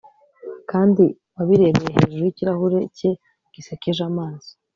Kandi 0.71 1.03
wabirebye 1.35 1.87
hejuru 1.95 2.21
yikirahure 2.25 2.79
cye 2.97 3.11
gisekejeamaso 3.53 4.51